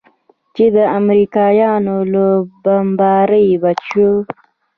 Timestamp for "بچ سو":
3.63-4.09